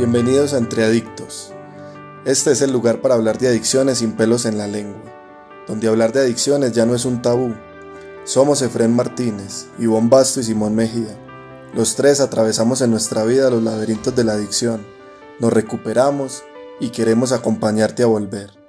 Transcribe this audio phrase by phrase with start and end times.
[0.00, 1.52] Bienvenidos a Entre Adictos.
[2.24, 5.02] Este es el lugar para hablar de adicciones sin pelos en la lengua,
[5.68, 7.54] donde hablar de adicciones ya no es un tabú.
[8.24, 11.18] Somos Efren Martínez, Ivonne Basto y Simón Mejía.
[11.74, 14.86] Los tres atravesamos en nuestra vida los laberintos de la adicción,
[15.38, 16.44] nos recuperamos
[16.80, 18.59] y queremos acompañarte a volver.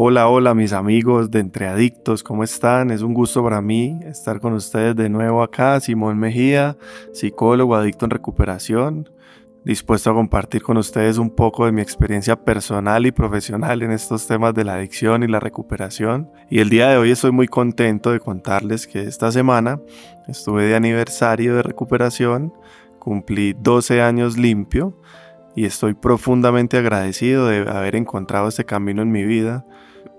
[0.00, 2.92] Hola, hola mis amigos de Entre Adictos, ¿cómo están?
[2.92, 6.78] Es un gusto para mí estar con ustedes de nuevo acá, Simón Mejía,
[7.12, 9.10] psicólogo adicto en recuperación,
[9.64, 14.28] dispuesto a compartir con ustedes un poco de mi experiencia personal y profesional en estos
[14.28, 16.30] temas de la adicción y la recuperación.
[16.48, 19.80] Y el día de hoy estoy muy contento de contarles que esta semana
[20.28, 22.52] estuve de aniversario de recuperación,
[23.00, 24.96] cumplí 12 años limpio
[25.56, 29.66] y estoy profundamente agradecido de haber encontrado este camino en mi vida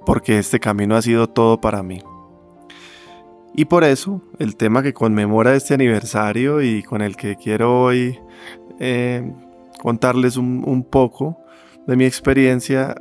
[0.09, 2.01] porque este camino ha sido todo para mí.
[3.53, 8.19] Y por eso, el tema que conmemora este aniversario y con el que quiero hoy
[8.79, 9.31] eh,
[9.79, 11.37] contarles un, poco
[11.85, 12.95] de mi experiencia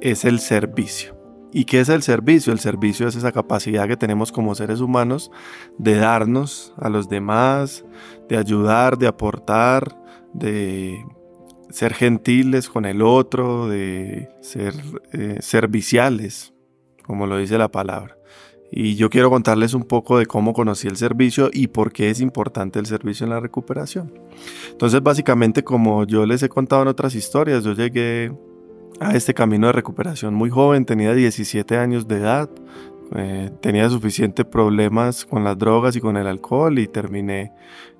[0.00, 1.14] es el servicio.
[1.52, 2.54] ¿Y qué es el servicio?
[2.54, 5.30] El servicio es esa capacidad que tenemos como seres humanos
[5.76, 7.84] de darnos a los demás,
[8.30, 9.94] de ayudar, de aportar,
[10.32, 11.04] de
[11.70, 14.74] ser gentiles con el otro, de ser
[15.12, 16.52] eh, serviciales,
[17.02, 18.16] como lo dice la palabra.
[18.70, 22.20] Y yo quiero contarles un poco de cómo conocí el servicio y por qué es
[22.20, 24.12] importante el servicio en la recuperación.
[24.70, 28.32] Entonces, básicamente, como yo les he contado en otras historias, yo llegué
[28.98, 32.50] a este camino de recuperación muy joven, tenía 17 años de edad,
[33.14, 37.52] eh, tenía suficientes problemas con las drogas y con el alcohol y terminé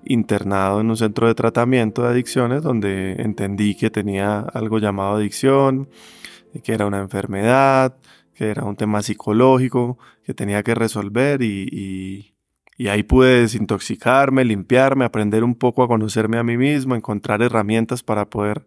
[0.06, 5.88] internado en un centro de tratamiento de adicciones donde entendí que tenía algo llamado adicción,
[6.62, 7.96] que era una enfermedad,
[8.34, 12.34] que era un tema psicológico que tenía que resolver y,
[12.78, 18.02] y ahí pude desintoxicarme, limpiarme, aprender un poco a conocerme a mí mismo, encontrar herramientas
[18.02, 18.66] para poder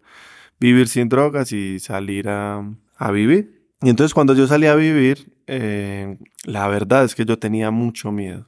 [0.59, 2.67] vivir sin drogas y salir a,
[2.97, 3.67] a vivir.
[3.81, 8.11] Y entonces cuando yo salí a vivir, eh, la verdad es que yo tenía mucho
[8.11, 8.47] miedo.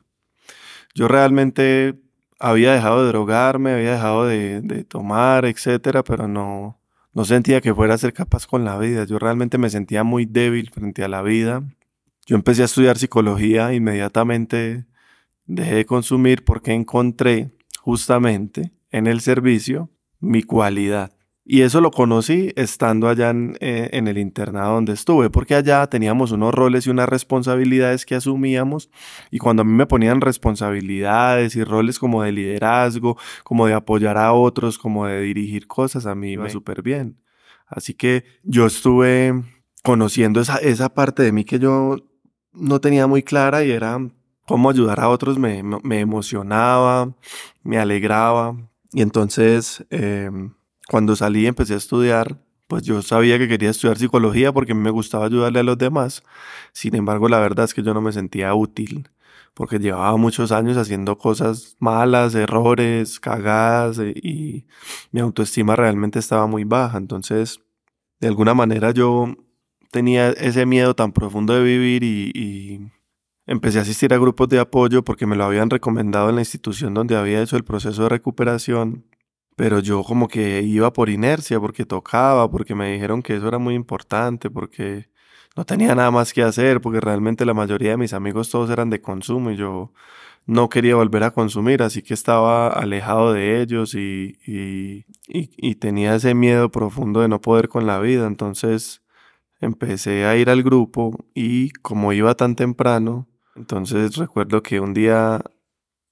[0.94, 2.00] Yo realmente
[2.42, 6.80] había dejado de drogarme, había dejado de, tomar, etcétera, pero no,
[7.14, 9.06] no sentía que fuera a ser capaz con la vida.
[9.06, 11.64] Yo realmente me sentía muy débil frente a la vida.
[12.26, 14.86] Yo empecé a estudiar psicología, inmediatamente
[15.46, 21.12] dejé de consumir porque encontré justamente en el servicio mi cualidad.
[21.54, 26.32] Y eso lo conocí estando allá eh, en, el internado donde estuve, porque allá teníamos
[26.32, 28.90] unos roles y unas responsabilidades que asumíamos
[29.32, 34.18] y cuando a mí me ponían responsabilidades y roles como de liderazgo, como de apoyar
[34.18, 37.18] a otros, como de dirigir cosas, a mí iba súper bien.
[37.68, 39.44] Así que yo estuve
[39.84, 41.98] conociendo esa, esa parte de mí que yo
[42.54, 44.00] no tenía muy clara y era
[44.48, 47.14] cómo ayudar a otros me, me emocionaba,
[47.62, 48.56] me alegraba.
[48.94, 49.86] Y entonces...
[49.90, 50.54] Em,
[50.92, 52.38] cuando salí y empecé a estudiar,
[52.68, 56.22] pues yo sabía que quería estudiar psicología porque me gustaba ayudarle a los demás.
[56.74, 59.10] Sin embargo, la verdad es que yo no me sentía útil
[59.54, 64.66] porque llevaba muchos años haciendo cosas malas, errores, cagadas eh, y
[65.14, 66.98] mi autoestima realmente estaba muy baja.
[66.98, 67.62] Entonces,
[68.20, 69.34] de alguna manera yo
[69.92, 72.92] tenía ese miedo tan profundo de vivir y, y
[73.48, 76.94] empecé a asistir a grupos de apoyo porque me lo habían recomendado en la institución
[76.94, 79.06] donde había hecho el proceso de recuperación
[79.56, 83.60] pero yo como que iba por inercia, porque tocaba, porque me dijeron que eso era
[83.60, 85.10] muy importante, porque
[85.56, 88.90] no tenía nada más que hacer, porque realmente la mayoría de mis amigos todos eran
[88.90, 89.92] de consumo y yo
[90.46, 96.16] no quería volver a consumir, así que estaba alejado de ellos y, y, y, tenía
[96.16, 99.02] ese miedo profundo de no poder con la vida, entonces
[99.60, 105.42] empecé a ir al grupo y como iba tan temprano, entonces recuerdo que un día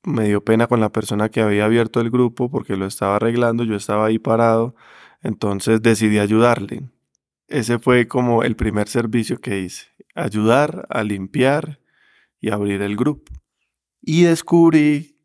[0.03, 3.63] me dio pena con la persona que había abierto el grupo porque lo estaba arreglando,
[3.63, 4.75] yo estaba ahí parado,
[5.21, 6.89] entonces decidí ayudarle.
[7.47, 11.79] Ese fue como el primer servicio que hice, ayudar a limpiar
[12.39, 13.31] y abrir el grupo.
[14.01, 15.17] Y descubrí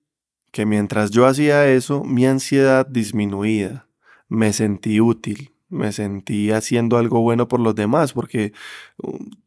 [0.50, 3.88] que mientras yo hacía eso, mi ansiedad disminuía,
[4.28, 8.52] me sentí útil, me sentí haciendo algo bueno por los demás, porque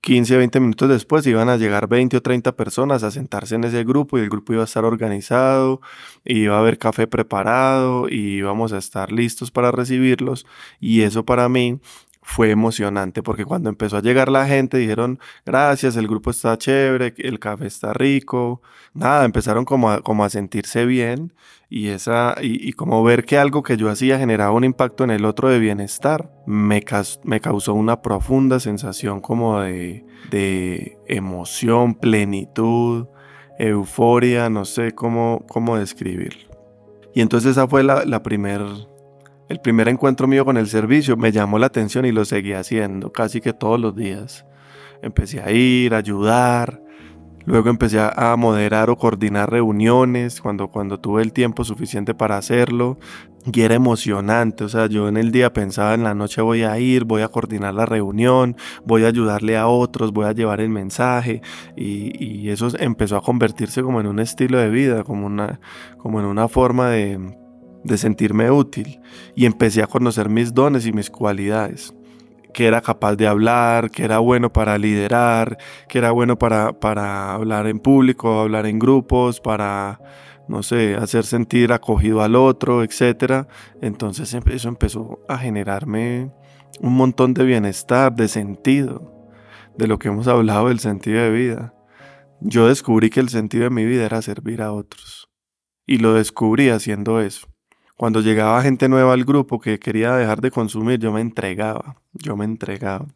[0.02, 3.64] 15 o 20 minutos después iban a llegar 20 o 30 personas a sentarse en
[3.64, 5.82] ese grupo y el grupo iba a estar organizado,
[6.26, 10.46] iba a haber café preparado y íbamos a estar listos para recibirlos.
[10.80, 11.80] Y eso para mí
[12.28, 17.14] fue emocionante porque cuando empezó a llegar la gente dijeron gracias, el grupo está chévere,
[17.20, 18.62] el café está rico,
[18.94, 21.34] nada, empezaron como a, como a sentirse bien
[21.70, 25.24] y, esa, y, como ver que algo que yo hacía generaba un impacto en el
[25.24, 26.84] otro de bienestar, me,
[27.24, 33.08] me causó una profunda sensación como de, de emoción, plenitud,
[33.58, 36.50] euforia, no sé cómo, cómo describirlo.
[37.16, 38.62] Y entonces esa fue la, la primer,
[39.50, 41.18] el primer encuentro mío con el servicio.
[41.18, 44.46] Me llamó la atención y lo seguí haciendo casi que todos los días.
[45.02, 46.82] Empecé a ir, a ayudar,
[47.48, 52.98] Luego empecé a moderar o coordinar reuniones cuando, cuando tuve el tiempo suficiente para hacerlo.
[53.54, 56.78] Y era emocionante, o sea, yo en el día pensaba en la noche voy a
[56.78, 60.68] ir, voy a coordinar la reunión, voy a ayudarle a otros, voy a llevar el
[60.68, 61.42] mensaje.
[61.78, 65.62] Y, eso empezó a convertirse como en un estilo de vida, como, una,
[65.98, 67.38] como en una forma de,
[67.88, 69.00] de sentirme útil.
[69.36, 71.94] Y empecé a conocer mis dones y mis cualidades
[72.54, 77.36] que era capaz de hablar, que era bueno para liderar, que era bueno para, para
[77.36, 80.02] hablar en público, hablar en grupos, para,
[80.48, 83.46] no sé, hacer sentir acogido al otro, etc.
[83.80, 86.32] Entonces eso empezó a generarme
[86.82, 89.30] un montón de bienestar, de sentido,
[89.78, 91.76] de lo que hemos hablado del sentido de vida.
[92.42, 95.30] Yo descubrí que el sentido de mi vida era servir a otros.
[95.86, 97.48] Y lo descubrí haciendo eso.
[97.98, 102.38] Cuando llegaba gente nueva al grupo que quería dejar de consumir, yo me entregaba, yo
[102.38, 103.08] me entregaba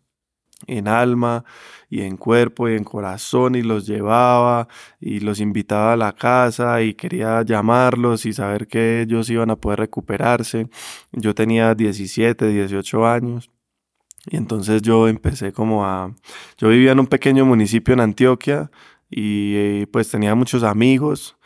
[0.65, 1.45] en alma
[1.89, 4.67] y en cuerpo y en corazón y los llevaba
[4.99, 9.55] y los invitaba a la casa y quería llamarlos y saber que ellos iban a
[9.55, 10.67] poder recuperarse.
[11.11, 13.51] Yo tenía 17, 18 años
[14.25, 16.15] y entonces yo empecé como a...
[16.57, 18.71] Yo vivía en un pequeño municipio en Antioquia
[19.11, 21.37] y eh, pues tenía muchos amigos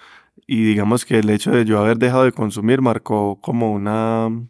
[0.47, 4.49] y digamos que el hecho de yo haber dejado de consumir marcó como una, un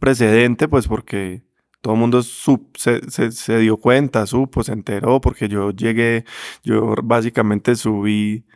[0.00, 1.42] precedente, pues porque
[1.80, 6.24] todo el mundo se, dio cuenta, supo, se enteró, porque yo llegué,
[6.62, 8.46] yo básicamente subí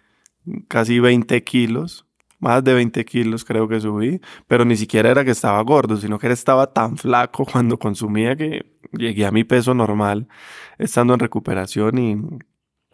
[0.69, 2.07] casi 20 kilos,
[2.39, 6.19] más de 20 kilos creo que subí, pero ni siquiera era que estaba gordo, sino
[6.19, 10.29] que estaba tan flaco cuando consumía que llegué a mi peso normal
[10.79, 12.17] estando en recuperación y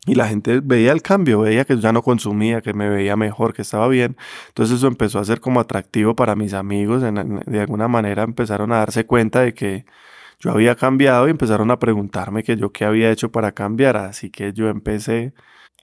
[0.07, 3.55] y la gente veía el cambio, veía que ya no consumía, que me veía mejor,
[3.55, 4.17] que estaba bien.
[4.49, 7.03] Entonces eso empezó a ser como atractivo para mis amigos.
[7.03, 9.87] de alguna manera empezaron a darse cuenta de que
[10.41, 13.97] yo había cambiado y empezaron a preguntarme que yo qué había hecho para cambiar.
[13.97, 15.33] Así que yo empecé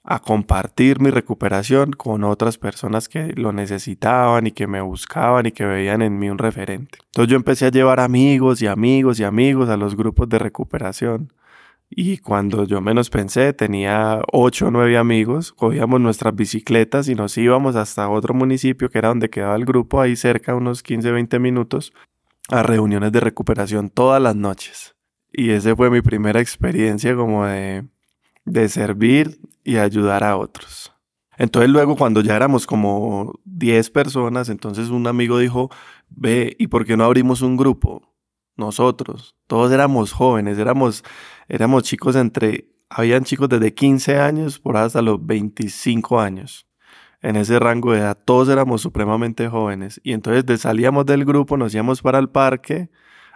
[0.04, 5.52] a compartir mi recuperación con otras personas que lo necesitaban y que me buscaban y
[5.52, 7.00] que veían en mí un referente.
[7.08, 11.32] Entonces yo empecé a llevar amigos y amigos y amigos a los grupos de recuperación.
[11.94, 17.38] Y cuando yo menos pensé, tenía ocho o nueve amigos, cogíamos nuestras bicicletas y nos
[17.38, 21.40] íbamos hasta otro municipio que era donde quedaba el grupo, ahí cerca, unos 15, 20
[21.40, 21.92] minutos,
[22.48, 24.96] a reuniones de recuperación todas las noches.
[25.34, 27.86] Y esa fue mi primera experiencia como de,
[28.46, 30.94] de servir y ayudar a otros.
[31.38, 35.70] Entonces luego cuando ya éramos como 10 personas, entonces un amigo dijo,
[36.10, 38.11] ve, ¿y por qué no abrimos un grupo?
[38.62, 39.36] Nosotros.
[39.48, 41.04] Todos éramos jóvenes, éramos,
[41.50, 46.66] éramos chicos entre, habían chicos desde 15 años por hasta los 25 años.
[47.22, 50.00] En ese rango de edad, todos éramos supremamente jóvenes.
[50.04, 52.90] Y entonces salíamos del grupo, nos íbamos para el parque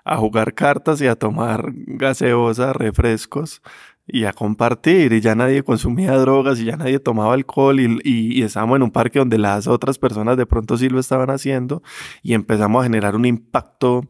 [0.05, 3.61] a jugar cartas y a tomar gaseosa, refrescos
[4.07, 5.13] y a compartir.
[5.13, 8.91] Y ya nadie consumía drogas y ya nadie tomaba alcohol y, y, estábamos en un
[8.91, 11.81] parque donde las otras personas de pronto sí lo estaban haciendo
[12.21, 14.07] y empezamos a generar un impacto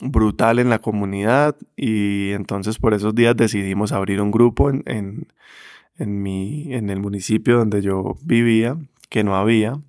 [0.00, 5.28] brutal en la comunidad y entonces por esos días decidimos abrir un grupo en, en,
[5.96, 8.76] en, mi, en el municipio donde yo vivía,
[9.08, 9.80] que no había.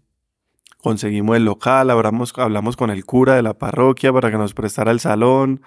[0.78, 4.92] Conseguimos el local, hablamos, hablamos con el cura de la parroquia para que nos prestara
[4.92, 5.62] el salón,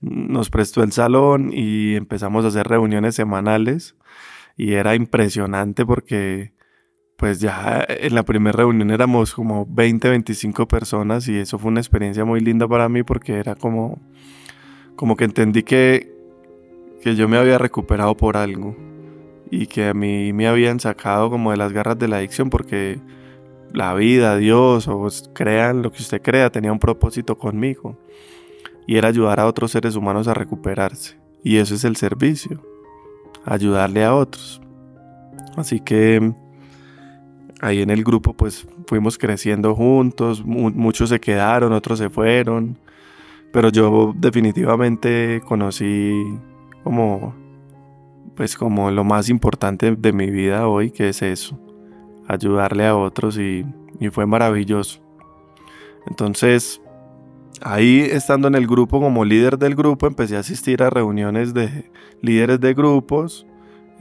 [0.00, 3.96] nos prestó el salón y empezamos a hacer reuniones semanales
[4.56, 6.52] y era impresionante porque
[7.22, 11.78] pues ya en la primera reunión éramos como 20, 25 personas y eso fue una
[11.78, 14.00] experiencia muy linda para mí porque era como,
[14.96, 16.12] como que entendí que,
[17.00, 18.74] que yo me había recuperado por algo
[19.52, 22.98] y que a mí me habían sacado como de las garras de la adicción porque
[23.72, 27.96] la vida, Dios o crean lo que usted crea tenía un propósito conmigo
[28.84, 32.60] y era ayudar a otros seres humanos a recuperarse y eso es el servicio,
[33.44, 34.60] ayudarle a otros.
[35.56, 36.34] Así que
[37.62, 42.76] ahí en el grupo pues fuimos creciendo juntos, muchos se quedaron, otros se fueron,
[43.52, 46.12] pero yo definitivamente conocí
[46.82, 47.34] como
[48.34, 51.58] pues como lo más importante de mi vida hoy, que es eso,
[52.26, 53.64] ayudarle a otros y,
[54.00, 55.00] y fue maravilloso.
[56.06, 56.80] Entonces,
[57.60, 61.90] ahí estando en el grupo como líder del grupo, empecé a asistir a reuniones de
[62.22, 63.46] líderes de grupos,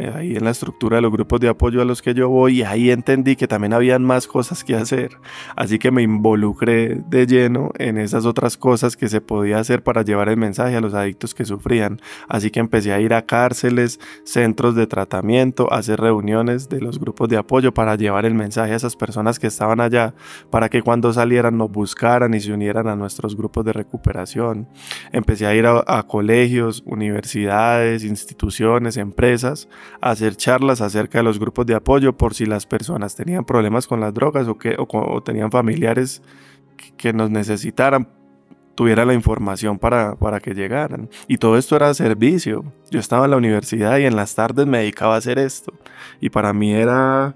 [0.10, 2.64] ahí en la estructura de los grupos de apoyo a los que yo voy y
[2.64, 5.18] ahí entendí que también habían más cosas que hacer.
[5.56, 10.02] Así que me involucré de lleno en esas otras cosas que se podía hacer para
[10.04, 12.02] llevar el mensaje a los adictos que sufrían.
[12.28, 17.00] Así que empecé a ir a cárceles, centros de tratamiento, a hacer reuniones de los
[17.00, 20.14] grupos de apoyo para llevar el mensaje a esas personas que estaban allá,
[20.50, 24.68] para que cuando salieran nos buscaran y se unieran a nuestros grupos de recuperación.
[25.12, 29.68] Empecé a ir a, a colegios, universidades, instituciones, empresas,
[30.00, 34.00] hacer charlas acerca de los grupos de apoyo por si las personas tenían problemas con
[34.00, 36.22] las drogas o, que, o, tenían familiares
[36.98, 38.08] que, nos necesitaran
[38.74, 41.10] tuviera la información para, para que llegaran.
[41.28, 42.64] Y todo esto era servicio.
[42.90, 45.74] Yo estaba en la universidad y en las tardes me dedicaba a hacer esto.
[46.20, 47.36] Y para mí era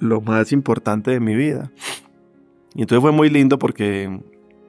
[0.00, 1.70] lo más importante de mi vida.
[2.74, 4.20] Y entonces fue muy lindo porque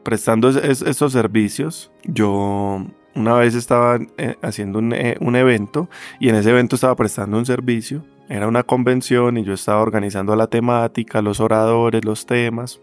[0.03, 5.89] prestando estos servicios, yo una vez estaba eh, haciendo eh, un, evento
[6.19, 8.03] y en ese evento estaba prestando un servicio.
[8.29, 12.79] Era una convención y yo estaba organizando la temática, los oradores, los temas.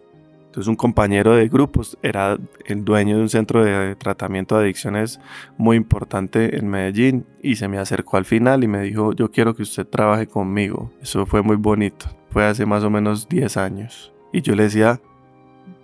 [0.47, 5.20] Entonces un compañero de grupos era el dueño de un centro de tratamiento de adicciones
[5.56, 9.54] muy importante en Medellín y se me acercó al final y me dijo, yo quiero
[9.54, 10.90] que usted trabaje conmigo.
[11.00, 12.06] Eso fue muy bonito.
[12.30, 14.12] Fue hace más o menos 10 años.
[14.32, 15.00] Y yo le decía,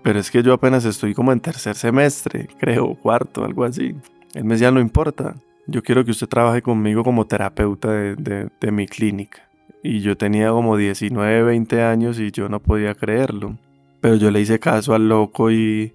[0.03, 3.95] pero es que yo apenas estoy como en tercer semestre, creo, cuarto, algo así.
[4.35, 5.37] Él me decía, no importa,
[5.67, 9.49] yo quiero que usted trabaje conmigo como terapeuta de, mi clínica.
[9.83, 13.59] Y yo tenía como 19, 20 años y yo no podía creerlo.
[14.01, 15.95] Pero yo le hice caso al loco y,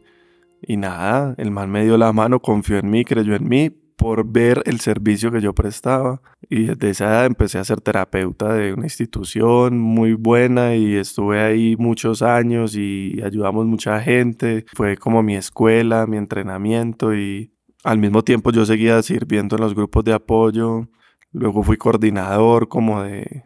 [0.61, 4.25] y nada, el man me dio la mano, confió en mí, creyó en mí por
[4.25, 6.21] ver el servicio que yo prestaba.
[6.49, 11.41] Y desde esa edad empecé a ser terapeuta de una institución muy buena y estuve
[11.41, 14.65] ahí muchos años y ayudamos mucha gente.
[14.73, 17.51] Fue como mi escuela, mi entrenamiento y
[17.83, 20.89] al mismo tiempo yo seguía sirviendo en los grupos de apoyo,
[21.31, 23.45] luego fui coordinador como de,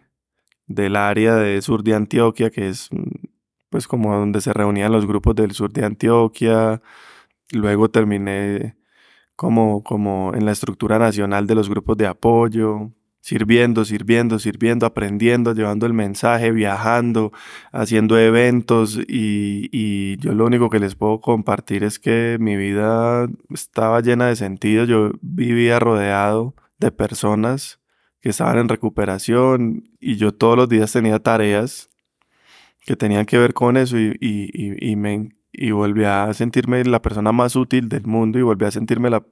[0.67, 2.89] del área de sur de Antioquia, que es
[3.69, 6.81] pues como donde se reunían los grupos del sur de Antioquia,
[7.51, 8.77] luego terminé
[9.35, 12.91] como, como en la estructura nacional de los grupos de apoyo,
[13.23, 17.31] sirviendo, sirviendo, sirviendo, aprendiendo, llevando el mensaje, viajando,
[17.71, 23.27] haciendo eventos y, y, yo lo único que les puedo compartir es que mi vida
[23.49, 27.79] estaba llena de sentido, yo vivía rodeado de personas
[28.19, 31.89] que estaban en recuperación y yo todos los días tenía tareas
[32.81, 37.01] que tenían que ver con eso y, y, y me, y volví a sentirme la
[37.01, 39.23] persona más útil del mundo y volví a sentirme la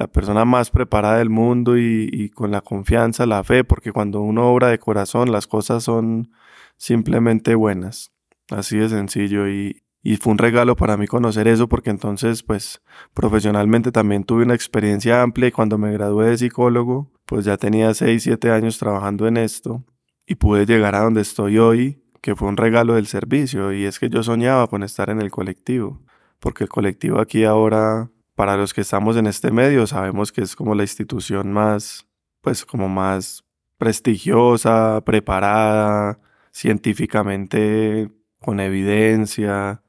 [0.00, 4.50] la persona más preparada del mundo y, con la confianza, la fe, porque cuando uno
[4.50, 6.32] obra de corazón las cosas son
[6.78, 8.10] simplemente buenas.
[8.50, 12.80] Así de sencillo y, y fue un regalo para mí conocer eso porque entonces pues
[13.12, 17.92] profesionalmente también tuve una experiencia amplia y cuando me gradué de psicólogo pues ya tenía
[17.92, 19.84] 6, 7 años trabajando en esto
[20.26, 23.98] y pude llegar a donde estoy hoy que fue un regalo del servicio y es
[23.98, 26.00] que yo soñaba con estar en el colectivo
[26.40, 30.56] porque el colectivo aquí ahora para los que estamos en este medio sabemos que es
[30.56, 32.06] como la institución más,
[32.40, 33.44] pues como más
[33.76, 36.18] prestigiosa, preparada,
[36.50, 39.82] científicamente con evidencia.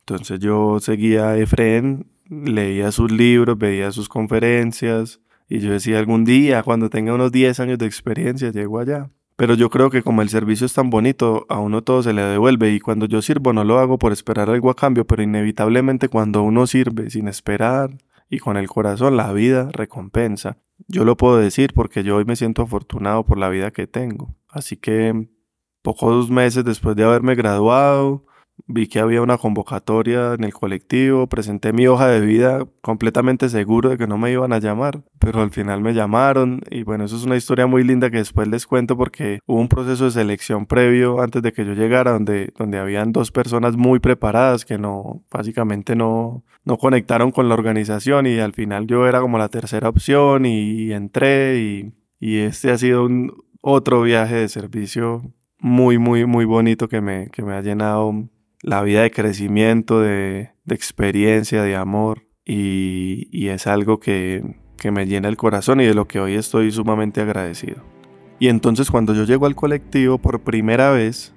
[0.00, 6.26] Entonces yo seguía a Efren, leía sus libros, veía sus conferencias y yo decía algún
[6.26, 9.08] día, cuando tenga unos 10 años de experiencia, llego allá.
[9.36, 12.22] Pero yo creo que como el servicio es tan bonito, a uno todo se le
[12.22, 16.08] devuelve y cuando yo sirvo no lo hago por esperar algo a cambio, pero inevitablemente
[16.08, 17.98] cuando uno sirve sin esperar
[18.30, 20.56] y con el corazón, la vida recompensa.
[20.88, 24.34] Yo lo puedo decir porque yo hoy me siento afortunado por la vida que tengo.
[24.48, 25.28] Así que
[25.82, 28.24] pocos meses después de haberme graduado,
[28.68, 33.90] vi que había una convocatoria en el colectivo, presenté mi hoja de vida completamente seguro
[33.90, 37.16] de que no me iban a llamar, pero al final me llamaron y bueno, eso
[37.16, 40.66] es una historia muy linda que después les cuento porque hubo un proceso de selección
[40.66, 45.22] previo antes de que yo llegara donde, donde habían dos personas muy preparadas que no,
[45.30, 49.88] básicamente no, no conectaron con la organización y al final yo era como la tercera
[49.88, 55.22] opción y, entré y, y este ha sido un otro viaje de servicio
[55.58, 58.28] muy, muy, muy bonito que me, que me ha llenado
[58.66, 65.28] la vida de crecimiento, de, experiencia, de amor y, es algo que, que me llena
[65.28, 67.82] el corazón y de lo que hoy estoy sumamente agradecido.
[68.40, 71.32] Y entonces cuando yo llego al colectivo por primera vez,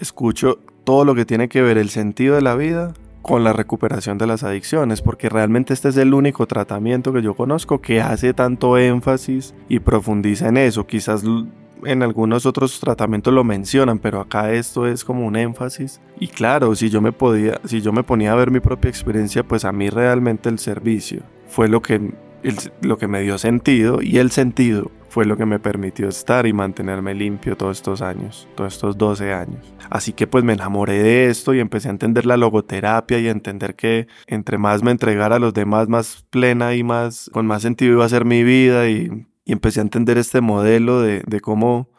[0.00, 4.16] escucho todo lo que tiene que ver el sentido de la vida con la recuperación
[4.16, 8.32] de las adicciones, porque realmente este es el único tratamiento que yo conozco que hace
[8.32, 10.86] tanto énfasis y profundiza en eso.
[10.86, 11.22] Quizás
[11.84, 16.00] en algunos otros tratamientos lo mencionan, pero acá esto es como un énfasis.
[16.18, 19.42] Y claro, si yo me podía, si yo me ponía a ver mi propia experiencia,
[19.42, 22.12] pues a mí realmente el servicio fue lo que,
[22.82, 26.52] lo que me dio sentido y el sentido fue lo que me permitió estar y
[26.52, 29.74] mantenerme limpio todos estos años, todos estos 12 años.
[29.90, 33.32] Así que pues me enamoré de esto y empecé a entender la logoterapia y a
[33.32, 37.62] entender que entre más me entregara a los demás, más plena y más con más
[37.62, 41.90] sentido iba a ser mi vida y, empecé a entender este modelo de, cómo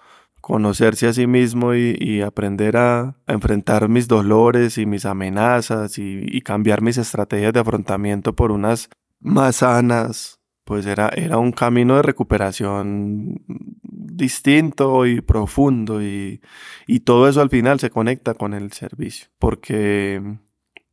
[0.41, 6.41] conocerse a sí mismo y, aprender a, enfrentar mis dolores y mis amenazas y, y
[6.41, 8.89] cambiar mis estrategias de afrontamiento por unas
[9.19, 13.43] más sanas, pues era, era un camino de recuperación
[13.83, 16.41] distinto y profundo y,
[16.87, 20.37] y todo eso al final se conecta con el servicio, porque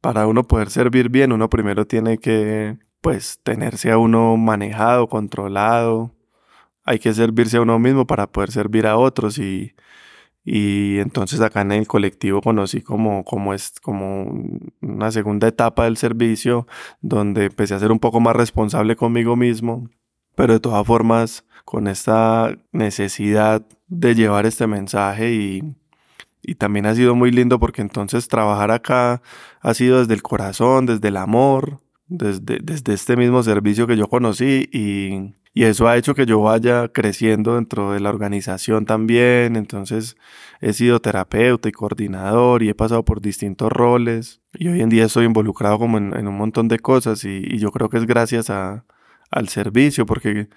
[0.01, 6.15] para uno poder servir bien uno primero tiene que pues tenerse a uno manejado, controlado,
[6.89, 9.75] hay que servirse a uno mismo para poder servir a otros y,
[10.43, 14.33] y entonces acá en el colectivo conocí como, como, es, como
[14.81, 16.67] una segunda etapa del servicio
[17.03, 19.91] donde empecé a ser un poco más responsable conmigo mismo,
[20.35, 25.77] pero de todas formas con esta necesidad de llevar este mensaje y,
[26.43, 29.21] y también ha sido muy lindo porque entonces trabajar acá
[29.61, 34.09] ha sido desde el corazón, desde el amor, desde, desde este mismo servicio que yo
[34.09, 39.57] conocí y, y eso ha hecho que yo vaya creciendo dentro de la organización también.
[39.57, 40.17] Entonces
[40.61, 44.41] he sido terapeuta y coordinador y he pasado por distintos roles.
[44.55, 47.89] Y hoy en día estoy involucrado como en, un montón de cosas y, yo creo
[47.89, 48.85] que es gracias a,
[49.31, 50.49] al servicio porque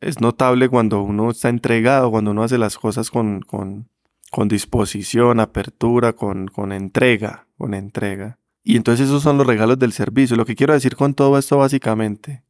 [0.00, 3.88] es notable cuando uno está entregado, cuando uno hace las cosas con, con,
[4.30, 8.38] con disposición, apertura, con, con entrega, con entrega.
[8.64, 10.36] Y entonces esos son los regalos del servicio.
[10.36, 12.44] Lo que quiero decir con todo esto básicamente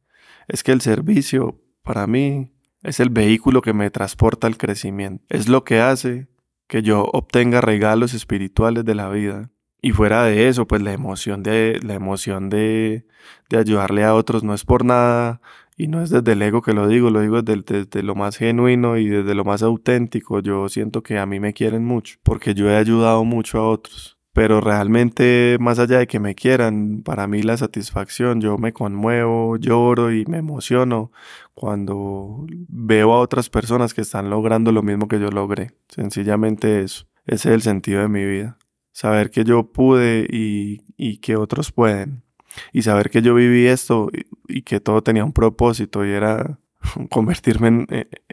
[0.47, 5.23] es que el servicio para mí es el vehículo que me transporta al crecimiento.
[5.29, 6.27] Es lo que hace
[6.67, 9.51] que yo obtenga regalos espirituales de la vida.
[9.81, 13.05] Y fuera de eso, pues la emoción de la emoción de,
[13.49, 15.41] de ayudarle a otros no es por nada
[15.75, 18.37] y no es desde el ego que lo digo, lo digo desde, desde, lo más
[18.37, 20.39] genuino y desde lo más auténtico.
[20.39, 24.17] Yo siento que a mí me quieren mucho porque yo he ayudado mucho a otros
[24.33, 29.57] pero realmente más allá de que me quieran, para mí la satisfacción, yo me conmuevo,
[29.57, 31.11] lloro y me emociono
[31.53, 35.71] cuando veo a otras personas que están logrando lo mismo que yo logré.
[35.87, 37.05] Sencillamente eso.
[37.25, 38.57] Ese es el sentido de mi vida.
[38.91, 42.23] Saber que yo pude y, que otros pueden.
[42.71, 44.09] Y saber que yo viví esto
[44.47, 46.59] y, que todo tenía un propósito y era
[47.11, 47.85] convertirme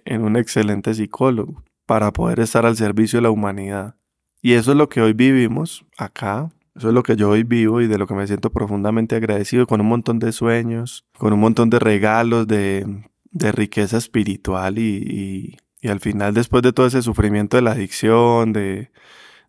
[0.07, 3.97] en un excelente psicólogo para poder estar al servicio de la humanidad.
[4.42, 6.50] Y eso es lo que hoy vivimos acá.
[6.74, 9.66] Eso es lo que yo hoy vivo y de lo que me siento profundamente agradecido,
[9.66, 12.87] con un montón de sueños, con un montón de regalos, de,
[13.33, 18.90] riqueza espiritual y, al final después de todo ese sufrimiento de la adicción, de,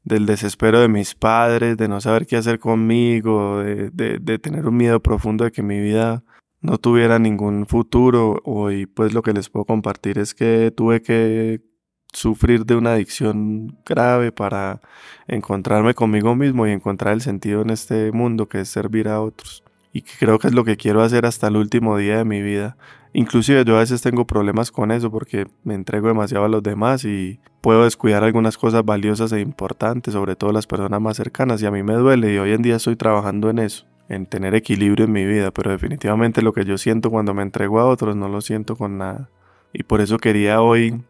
[0.04, 5.02] del desespero de mis padres, de no saber qué hacer conmigo, de tener un miedo
[5.02, 6.24] profundo de que mi vida
[6.62, 11.62] no tuviera ningún futuro, hoy pues lo que les puedo compartir es que tuve que
[12.12, 14.82] sufrir de una adicción grave para
[15.28, 19.64] encontrarme conmigo mismo y encontrar el sentido en este mundo que es servir a otros.
[19.94, 22.78] Y creo que es lo que quiero hacer hasta el último día de mi vida.
[23.14, 27.04] Inclusive yo a veces tengo problemas con eso porque me entrego demasiado a los demás
[27.04, 31.66] y puedo descuidar algunas cosas valiosas e importantes, sobre todo las personas más cercanas y
[31.66, 35.06] a mí me duele y hoy en día estoy trabajando en eso, en tener equilibrio
[35.06, 38.30] en mi vida, pero definitivamente lo que yo siento cuando me entrego a otros no
[38.30, 39.30] lo siento con nada.
[39.74, 41.02] Y por eso quería hoy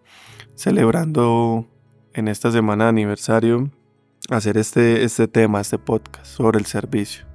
[0.55, 1.67] celebrando
[2.13, 3.71] en esta semana de aniversario
[4.29, 7.25] hacer este, este tema, este podcast sobre el servicio,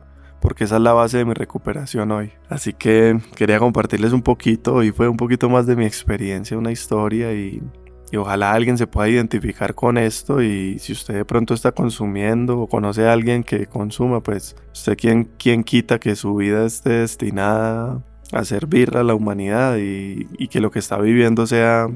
[0.41, 2.33] porque esa es la base de mi recuperación hoy.
[2.49, 6.73] Así que quería compartirles un poquito, y fue un poquito más de mi experiencia, una
[6.73, 7.63] historia y,
[8.11, 12.61] y ojalá alguien se pueda identificar con esto y si usted de pronto está consumiendo
[12.61, 16.91] o conoce a alguien que consuma, pues usted quien, quien quita que su vida esté
[16.91, 18.03] destinada
[18.33, 21.89] a servir a la humanidad y que lo que está viviendo sea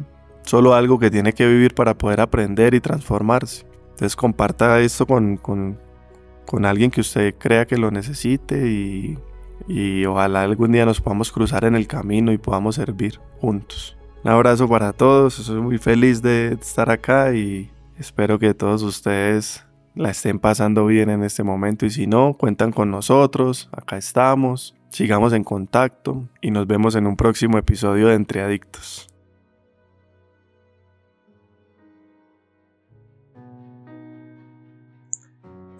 [0.42, 3.66] solo algo que tiene que vivir para poder aprender y transformarse.
[3.90, 5.78] Entonces comparta esto con, con,
[6.46, 9.18] con alguien que usted crea que lo necesite y,
[9.68, 13.96] y ojalá algún día nos podamos cruzar en el camino y podamos servir juntos.
[14.24, 19.64] Un abrazo para todos, soy muy feliz de estar acá y espero que todos ustedes
[19.94, 24.74] la estén pasando bien en este momento y si no, cuentan con nosotros, acá estamos,
[24.90, 29.09] sigamos en contacto y nos vemos en un próximo episodio de Entre Adictos.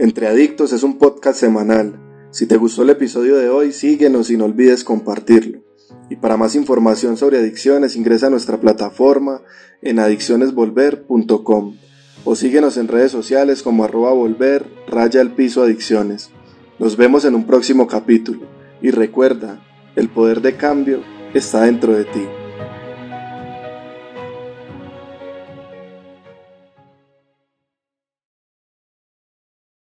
[0.01, 2.01] Entre Adictos es un podcast semanal.
[2.31, 5.63] Si te gustó el episodio de hoy, síguenos y no olvides compartirlo.
[6.09, 9.43] Y para más información sobre adicciones, ingresa a nuestra plataforma
[9.83, 11.77] en adiccionesvolver.com
[12.25, 16.31] o síguenos en redes sociales como arroba volver raya el piso adicciones.
[16.79, 18.47] Nos vemos en un próximo capítulo
[18.81, 19.63] y recuerda,
[19.97, 21.03] el poder de cambio
[21.35, 22.23] está dentro de ti.